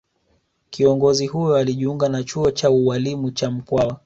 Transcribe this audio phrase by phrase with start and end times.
[0.69, 3.97] Kiongozi huyo alijiunga na chuo cha ualimu cha Mkwawa